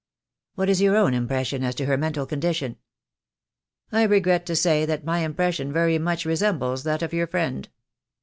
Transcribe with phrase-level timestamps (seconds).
[0.55, 2.77] "What is your own impression as to her mental con dition?"
[3.91, 7.69] "I regret to say that my impression very much re sembles that of your friend.